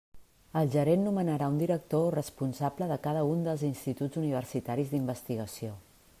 [0.61, 5.77] El gerent nomenarà un director o responsable de cada un dels instituts universitaris d'investigació.